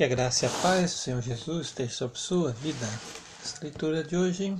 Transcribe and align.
Que 0.00 0.04
a 0.04 0.08
graça 0.08 0.46
e 0.46 0.48
a 0.48 0.50
paz 0.62 0.92
do 0.92 0.96
Senhor 0.96 1.20
Jesus 1.20 1.66
esteja 1.66 1.92
sobre 1.92 2.18
sua 2.18 2.52
vida. 2.52 2.86
Esta 3.44 3.64
leitura 3.64 4.02
de 4.02 4.16
hoje, 4.16 4.58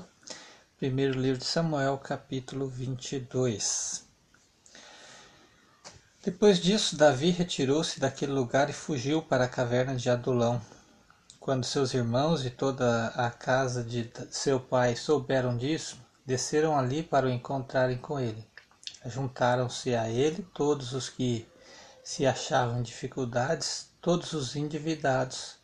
primeiro 0.76 1.18
livro 1.18 1.38
de 1.38 1.46
Samuel, 1.46 1.96
capítulo 1.96 2.68
22. 2.68 4.04
Depois 6.22 6.60
disso, 6.60 6.94
Davi 6.94 7.30
retirou-se 7.30 7.98
daquele 7.98 8.32
lugar 8.32 8.68
e 8.68 8.74
fugiu 8.74 9.22
para 9.22 9.44
a 9.44 9.48
caverna 9.48 9.96
de 9.96 10.10
Adulão. 10.10 10.60
Quando 11.38 11.64
seus 11.64 11.94
irmãos 11.94 12.44
e 12.44 12.50
toda 12.50 13.06
a 13.06 13.30
casa 13.30 13.82
de 13.82 14.12
seu 14.30 14.60
pai 14.60 14.94
souberam 14.94 15.56
disso, 15.56 15.96
desceram 16.26 16.78
ali 16.78 17.02
para 17.02 17.24
o 17.24 17.30
encontrarem 17.30 17.96
com 17.96 18.20
ele. 18.20 18.46
Juntaram-se 19.06 19.94
a 19.94 20.06
ele 20.06 20.46
todos 20.52 20.92
os 20.92 21.08
que 21.08 21.48
se 22.10 22.26
achavam 22.26 22.80
em 22.80 22.82
dificuldades, 22.82 23.88
todos 24.00 24.32
os 24.32 24.56
endividados 24.56 25.54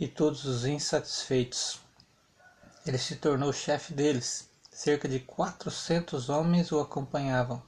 e 0.00 0.08
todos 0.08 0.46
os 0.46 0.64
insatisfeitos. 0.64 1.78
Ele 2.86 2.96
se 2.96 3.16
tornou 3.16 3.52
chefe 3.52 3.92
deles. 3.92 4.48
Cerca 4.72 5.06
de 5.06 5.20
quatrocentos 5.20 6.30
homens 6.30 6.72
o 6.72 6.80
acompanhavam. 6.80 7.62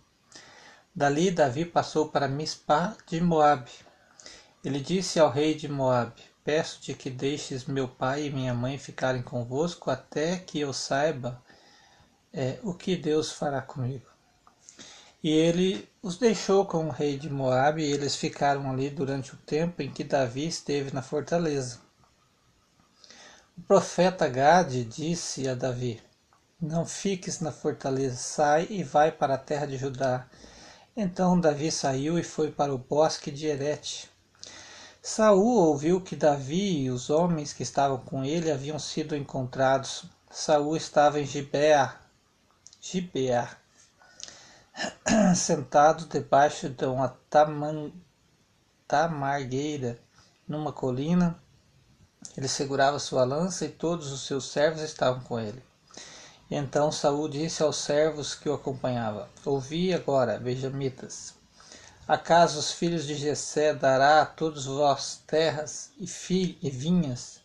Dali 0.94 1.30
Davi 1.30 1.66
passou 1.66 2.08
para 2.08 2.26
Mispá 2.26 2.96
de 3.06 3.20
Moabe. 3.20 3.70
Ele 4.64 4.80
disse 4.80 5.20
ao 5.20 5.30
rei 5.30 5.54
de 5.54 5.68
Moabe: 5.68 6.22
Peço-te 6.42 6.94
que 6.94 7.10
deixes 7.10 7.66
meu 7.66 7.86
pai 7.86 8.24
e 8.24 8.30
minha 8.30 8.54
mãe 8.54 8.78
ficarem 8.78 9.20
convosco 9.20 9.90
até 9.90 10.38
que 10.38 10.58
eu 10.58 10.72
saiba 10.72 11.38
é, 12.32 12.58
o 12.62 12.72
que 12.72 12.96
Deus 12.96 13.30
fará 13.30 13.60
comigo. 13.60 14.15
E 15.26 15.30
ele 15.30 15.88
os 16.00 16.18
deixou 16.18 16.64
com 16.64 16.86
o 16.86 16.92
rei 16.92 17.18
de 17.18 17.28
Moabe 17.28 17.82
e 17.82 17.90
eles 17.90 18.14
ficaram 18.14 18.70
ali 18.70 18.88
durante 18.88 19.34
o 19.34 19.36
tempo 19.38 19.82
em 19.82 19.90
que 19.90 20.04
Davi 20.04 20.46
esteve 20.46 20.94
na 20.94 21.02
fortaleza. 21.02 21.80
O 23.58 23.62
profeta 23.62 24.28
Gade 24.28 24.84
disse 24.84 25.48
a 25.48 25.56
Davi: 25.56 26.00
Não 26.60 26.86
fiques 26.86 27.40
na 27.40 27.50
fortaleza, 27.50 28.14
sai 28.14 28.68
e 28.70 28.84
vai 28.84 29.10
para 29.10 29.34
a 29.34 29.38
terra 29.38 29.66
de 29.66 29.76
Judá. 29.76 30.28
Então 30.96 31.40
Davi 31.40 31.72
saiu 31.72 32.16
e 32.20 32.22
foi 32.22 32.52
para 32.52 32.72
o 32.72 32.78
bosque 32.78 33.32
de 33.32 33.48
Erete. 33.48 34.08
Saul 35.02 35.56
ouviu 35.56 36.00
que 36.00 36.14
Davi 36.14 36.82
e 36.82 36.88
os 36.88 37.10
homens 37.10 37.52
que 37.52 37.64
estavam 37.64 37.98
com 37.98 38.24
ele 38.24 38.48
haviam 38.48 38.78
sido 38.78 39.16
encontrados. 39.16 40.04
Saul 40.30 40.76
estava 40.76 41.20
em 41.20 41.26
Gibeá, 41.26 42.00
Gibeá 42.80 43.65
sentado 45.34 46.06
debaixo 46.06 46.68
de 46.68 46.84
uma 46.84 47.08
taman, 47.30 47.90
tamargueira 48.86 49.98
numa 50.46 50.72
colina. 50.72 51.40
Ele 52.36 52.48
segurava 52.48 52.98
sua 52.98 53.24
lança 53.24 53.64
e 53.64 53.70
todos 53.70 54.12
os 54.12 54.26
seus 54.26 54.50
servos 54.50 54.82
estavam 54.82 55.22
com 55.22 55.40
ele. 55.40 55.62
Então 56.50 56.92
Saul 56.92 57.28
disse 57.28 57.62
aos 57.62 57.76
servos 57.76 58.34
que 58.34 58.48
o 58.48 58.54
acompanhavam: 58.54 59.26
Ouvi 59.44 59.94
agora, 59.94 60.38
benjamitas. 60.38 61.34
Acaso 62.06 62.58
os 62.58 62.70
filhos 62.70 63.04
de 63.04 63.14
Jessé 63.14 63.74
dará 63.74 64.22
a 64.22 64.26
todos 64.26 64.66
vós 64.66 65.22
terras 65.26 65.90
e, 65.98 66.58
e 66.62 66.70
vinhas, 66.70 67.40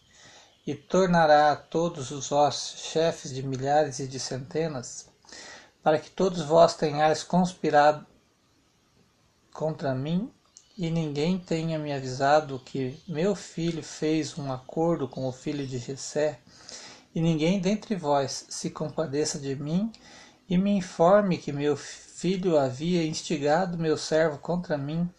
e 0.67 0.75
tornará 0.75 1.51
a 1.51 1.55
todos 1.55 2.11
os 2.11 2.29
vós 2.29 2.75
chefes 2.77 3.33
de 3.33 3.41
milhares 3.41 3.99
e 3.99 4.07
de 4.07 4.19
centenas? 4.19 5.09
Para 5.83 5.99
que 5.99 6.09
todos 6.09 6.41
vós 6.41 6.75
tenhais 6.75 7.23
conspirado 7.23 8.05
contra 9.53 9.93
mim 9.93 10.31
e 10.77 10.89
ninguém 10.89 11.37
tenha 11.37 11.77
me 11.77 11.91
avisado 11.93 12.59
que 12.59 12.99
meu 13.07 13.35
filho 13.35 13.83
fez 13.83 14.37
um 14.37 14.51
acordo 14.51 15.07
com 15.07 15.27
o 15.27 15.31
filho 15.31 15.65
de 15.67 15.77
Jessé, 15.77 16.39
e 17.13 17.21
ninguém 17.21 17.59
dentre 17.59 17.95
vós 17.95 18.45
se 18.49 18.69
compadeça 18.69 19.37
de 19.37 19.55
mim 19.55 19.91
e 20.49 20.57
me 20.57 20.71
informe 20.71 21.37
que 21.37 21.51
meu 21.51 21.75
filho 21.75 22.57
havia 22.57 23.05
instigado 23.05 23.77
meu 23.77 23.97
servo 23.97 24.37
contra 24.37 24.77
mim 24.77 25.09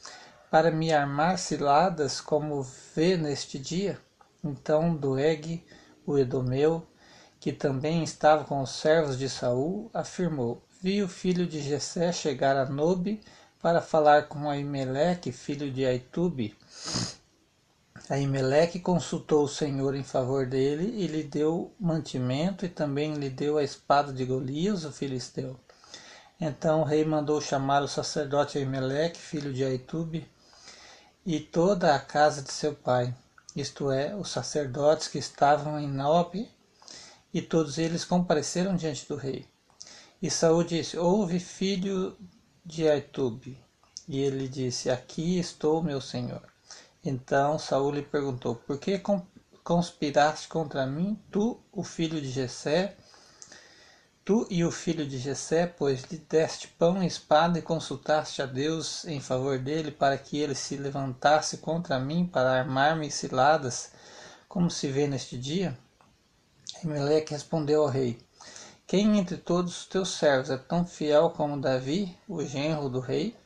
para 0.50 0.70
me 0.70 0.92
armar 0.92 1.38
ciladas 1.38 2.20
como 2.20 2.62
vê 2.94 3.16
neste 3.16 3.58
dia. 3.58 4.00
Então 4.42 4.94
Doeg, 4.94 5.64
o 6.06 6.18
Edomeu, 6.18 6.86
que 7.42 7.52
também 7.52 8.04
estava 8.04 8.44
com 8.44 8.62
os 8.62 8.70
servos 8.70 9.18
de 9.18 9.28
Saul, 9.28 9.90
afirmou: 9.92 10.62
Vi 10.80 11.02
o 11.02 11.08
filho 11.08 11.44
de 11.44 11.60
Jessé 11.60 12.12
chegar 12.12 12.56
a 12.56 12.66
Nobe 12.66 13.20
para 13.60 13.80
falar 13.80 14.28
com 14.28 14.48
Aimeleque, 14.48 15.32
filho 15.32 15.68
de 15.68 15.84
Aitube. 15.84 16.56
Aimeleque 18.08 18.78
consultou 18.78 19.42
o 19.42 19.48
Senhor 19.48 19.96
em 19.96 20.04
favor 20.04 20.46
dele 20.46 20.84
e 20.96 21.08
lhe 21.08 21.24
deu 21.24 21.74
mantimento 21.80 22.64
e 22.64 22.68
também 22.68 23.14
lhe 23.14 23.28
deu 23.28 23.58
a 23.58 23.64
espada 23.64 24.12
de 24.12 24.24
Golias, 24.24 24.84
o 24.84 24.92
filisteu. 24.92 25.58
Então 26.40 26.82
o 26.82 26.84
rei 26.84 27.04
mandou 27.04 27.40
chamar 27.40 27.82
o 27.82 27.88
sacerdote 27.88 28.56
Aimeleque, 28.56 29.18
filho 29.18 29.52
de 29.52 29.64
Aitube, 29.64 30.30
e 31.26 31.40
toda 31.40 31.92
a 31.92 31.98
casa 31.98 32.40
de 32.40 32.52
seu 32.52 32.72
pai, 32.72 33.12
isto 33.56 33.90
é, 33.90 34.14
os 34.14 34.30
sacerdotes 34.30 35.08
que 35.08 35.18
estavam 35.18 35.76
em 35.76 35.88
Nobe 35.88 36.48
e 37.32 37.40
todos 37.40 37.78
eles 37.78 38.04
compareceram 38.04 38.76
diante 38.76 39.06
do 39.08 39.16
rei. 39.16 39.46
E 40.20 40.30
Saul 40.30 40.64
disse: 40.64 40.98
Ouve, 40.98 41.40
filho 41.40 42.16
de 42.64 42.88
Aitube. 42.88 43.58
E 44.06 44.20
ele 44.20 44.46
disse: 44.48 44.90
Aqui 44.90 45.38
estou, 45.38 45.82
meu 45.82 46.00
senhor. 46.00 46.42
Então 47.04 47.58
Saul 47.58 47.92
lhe 47.92 48.02
perguntou: 48.02 48.54
Por 48.54 48.78
que 48.78 49.00
conspiraste 49.64 50.48
contra 50.48 50.86
mim, 50.86 51.18
tu, 51.30 51.60
o 51.72 51.82
filho 51.82 52.20
de 52.20 52.30
Jessé? 52.30 52.96
Tu 54.24 54.46
e 54.48 54.64
o 54.64 54.70
filho 54.70 55.04
de 55.04 55.18
Jessé, 55.18 55.66
pois 55.66 56.04
lhe 56.04 56.16
deste 56.16 56.68
pão 56.68 57.02
e 57.02 57.06
espada 57.08 57.58
e 57.58 57.62
consultaste 57.62 58.40
a 58.40 58.46
Deus 58.46 59.04
em 59.04 59.18
favor 59.18 59.58
dele 59.58 59.90
para 59.90 60.16
que 60.16 60.38
ele 60.38 60.54
se 60.54 60.76
levantasse 60.76 61.56
contra 61.56 61.98
mim 61.98 62.24
para 62.24 62.60
armar-me 62.60 63.10
ciladas, 63.10 63.90
como 64.48 64.70
se 64.70 64.86
vê 64.86 65.08
neste 65.08 65.36
dia? 65.36 65.76
Emelec 66.84 67.30
respondeu 67.30 67.82
ao 67.82 67.88
rei: 67.88 68.18
Quem 68.88 69.16
entre 69.16 69.36
todos 69.36 69.78
os 69.78 69.86
teus 69.86 70.16
servos 70.16 70.50
é 70.50 70.56
tão 70.56 70.84
fiel 70.84 71.30
como 71.30 71.60
Davi, 71.60 72.18
o 72.28 72.42
genro 72.44 72.88
do 72.88 72.98
rei, 72.98 73.36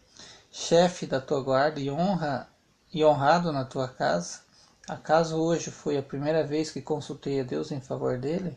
chefe 0.51 1.05
da 1.05 1.21
tua 1.21 1.43
guarda 1.43 1.79
e 1.79 1.91
honra 1.91 2.49
e 2.91 3.05
honrado 3.05 3.53
na 3.53 3.63
tua 3.63 3.89
casa? 3.89 4.41
Acaso 4.89 5.37
hoje 5.37 5.71
foi 5.71 5.99
a 5.99 6.03
primeira 6.03 6.45
vez 6.45 6.71
que 6.71 6.81
consultei 6.81 7.41
a 7.41 7.45
Deus 7.45 7.71
em 7.71 7.81
favor 7.81 8.17
dele? 8.17 8.57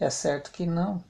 É 0.00 0.10
certo 0.10 0.50
que 0.50 0.66
não. 0.66 1.04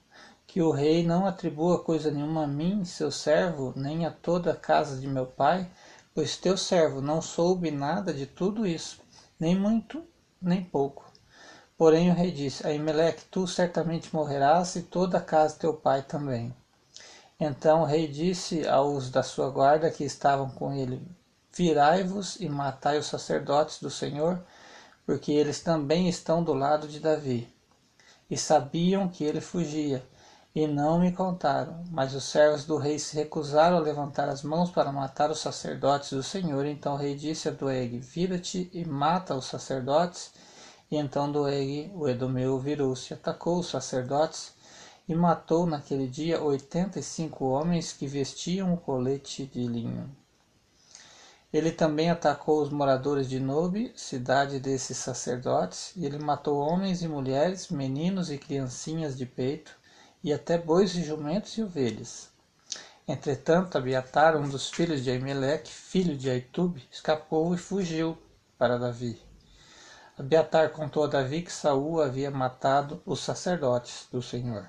Que 0.46 0.60
o 0.60 0.70
rei 0.70 1.02
não 1.02 1.26
atribua 1.26 1.82
coisa 1.82 2.10
nenhuma 2.10 2.44
a 2.44 2.46
mim, 2.46 2.84
seu 2.84 3.10
servo, 3.10 3.72
nem 3.74 4.04
a 4.04 4.10
toda 4.10 4.52
a 4.52 4.56
casa 4.56 5.00
de 5.00 5.06
meu 5.06 5.24
pai, 5.24 5.66
pois 6.14 6.36
teu 6.36 6.58
servo 6.58 7.00
não 7.00 7.22
soube 7.22 7.70
nada 7.70 8.12
de 8.12 8.26
tudo 8.26 8.66
isso, 8.66 9.00
nem 9.40 9.56
muito, 9.56 10.04
nem 10.42 10.62
pouco. 10.62 11.07
Porém 11.78 12.10
o 12.10 12.14
rei 12.14 12.32
disse: 12.32 12.66
Aimeleque, 12.66 13.22
tu 13.30 13.46
certamente 13.46 14.12
morrerás 14.12 14.74
e 14.74 14.82
toda 14.82 15.18
a 15.18 15.20
casa 15.20 15.54
de 15.54 15.60
teu 15.60 15.72
pai 15.72 16.02
também. 16.02 16.52
Então 17.38 17.82
o 17.82 17.84
rei 17.84 18.08
disse 18.08 18.66
aos 18.66 19.10
da 19.10 19.22
sua 19.22 19.48
guarda 19.48 19.88
que 19.88 20.02
estavam 20.02 20.50
com 20.50 20.72
ele: 20.72 21.00
Virai-vos 21.54 22.34
e 22.40 22.48
matai 22.48 22.98
os 22.98 23.06
sacerdotes 23.06 23.80
do 23.80 23.90
Senhor, 23.90 24.42
porque 25.06 25.30
eles 25.30 25.60
também 25.60 26.08
estão 26.08 26.42
do 26.42 26.52
lado 26.52 26.88
de 26.88 26.98
Davi. 26.98 27.48
E 28.28 28.36
sabiam 28.36 29.08
que 29.08 29.22
ele 29.22 29.40
fugia, 29.40 30.04
e 30.52 30.66
não 30.66 30.98
me 30.98 31.12
contaram. 31.12 31.84
Mas 31.92 32.12
os 32.12 32.24
servos 32.24 32.64
do 32.64 32.76
rei 32.76 32.98
se 32.98 33.14
recusaram 33.14 33.76
a 33.76 33.80
levantar 33.80 34.28
as 34.28 34.42
mãos 34.42 34.68
para 34.68 34.90
matar 34.90 35.30
os 35.30 35.38
sacerdotes 35.38 36.10
do 36.10 36.24
Senhor. 36.24 36.66
Então 36.66 36.94
o 36.94 36.96
rei 36.96 37.14
disse 37.14 37.48
a 37.48 37.52
Doeg: 37.52 38.00
Vira-te 38.00 38.68
e 38.72 38.84
mata 38.84 39.36
os 39.36 39.44
sacerdotes 39.44 40.32
e 40.90 40.96
então 40.96 41.30
Doeg, 41.30 41.90
o 41.94 42.08
Edomeu, 42.08 42.58
virou-se, 42.58 43.12
atacou 43.12 43.58
os 43.58 43.68
sacerdotes 43.68 44.52
e 45.08 45.14
matou 45.14 45.66
naquele 45.66 46.06
dia 46.06 46.42
oitenta 46.42 46.98
e 46.98 47.02
cinco 47.02 47.46
homens 47.46 47.92
que 47.92 48.06
vestiam 48.06 48.74
o 48.74 48.76
colete 48.76 49.46
de 49.46 49.66
linho. 49.66 50.10
Ele 51.50 51.72
também 51.72 52.10
atacou 52.10 52.62
os 52.62 52.68
moradores 52.68 53.26
de 53.26 53.40
Nobe, 53.40 53.90
cidade 53.96 54.60
desses 54.60 54.98
sacerdotes, 54.98 55.92
e 55.96 56.04
ele 56.04 56.18
matou 56.18 56.58
homens 56.58 57.00
e 57.00 57.08
mulheres, 57.08 57.68
meninos 57.68 58.30
e 58.30 58.36
criancinhas 58.36 59.16
de 59.16 59.24
peito, 59.24 59.74
e 60.22 60.30
até 60.30 60.58
bois 60.58 60.94
e 60.94 61.02
jumentos 61.02 61.56
e 61.56 61.62
ovelhas. 61.62 62.28
Entretanto, 63.06 63.78
Abiatar, 63.78 64.36
um 64.36 64.46
dos 64.46 64.68
filhos 64.68 65.02
de 65.02 65.10
Aimeleque, 65.10 65.72
filho 65.72 66.14
de 66.14 66.28
Aitube, 66.28 66.86
escapou 66.90 67.54
e 67.54 67.56
fugiu 67.56 68.18
para 68.58 68.78
Davi. 68.78 69.27
Abiatar 70.18 70.70
contou 70.70 71.04
a 71.04 71.06
Davi 71.06 71.42
que 71.42 71.52
Saul 71.52 72.02
havia 72.02 72.28
matado 72.28 73.00
os 73.06 73.20
sacerdotes 73.20 74.08
do 74.10 74.20
Senhor. 74.20 74.66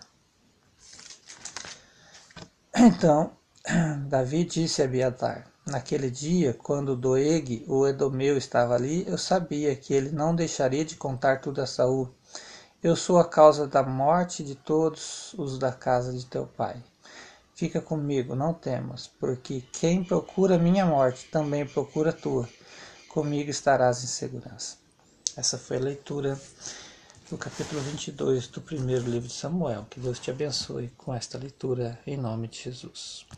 Então, 2.75 3.31
Davi 4.07 4.46
disse 4.46 4.84
a 4.84 4.86
Abiatar: 4.86 5.48
Naquele 5.66 6.12
dia, 6.12 6.54
quando 6.54 6.96
Doeg, 6.96 7.66
o 7.68 7.88
Edomeu, 7.88 8.38
estava 8.38 8.75
ali, 8.75 9.04
eu 9.07 9.18
sabia 9.18 9.75
que 9.75 9.92
ele 9.92 10.12
não 10.12 10.36
deixaria 10.36 10.86
de 10.86 10.96
contar 10.96 11.42
tudo 11.42 11.63
a 11.63 11.66
Saul. 11.66 12.13
Eu 12.84 12.96
sou 12.96 13.18
a 13.18 13.28
causa 13.28 13.66
da 13.66 13.81
morte 13.81 14.44
de 14.44 14.54
todos 14.54 15.34
os 15.34 15.57
da 15.57 15.72
casa 15.72 16.13
de 16.13 16.28
teu 16.28 16.46
pai. 16.46 16.81
Fica 17.56 17.81
comigo, 17.81 18.36
não 18.36 18.54
temas, 18.54 19.07
porque 19.07 19.63
quem 19.74 20.04
procura 20.04 20.60
minha 20.60 20.86
morte 20.86 21.25
também 21.31 21.66
procura 21.66 22.12
a 22.12 22.13
tua. 22.13 22.48
Comigo 23.10 23.50
estarás 23.50 24.04
em 24.04 24.07
segurança. 24.07 24.88
Essa 25.38 25.58
foi 25.58 25.78
a 25.78 25.81
leitura 25.81 26.40
do 27.30 27.38
capítulo 27.38 27.81
22 27.81 28.48
do 28.48 28.62
primeiro 28.62 29.10
livro 29.10 29.28
de 29.28 29.34
Samuel. 29.34 29.86
Que 29.90 30.00
Deus 30.00 30.20
te 30.20 30.31
abençoe 30.31 30.90
com 30.98 31.14
esta 31.14 31.38
leitura 31.38 32.00
em 32.06 32.18
nome 32.18 32.48
de 32.48 32.64
Jesus. 32.64 33.26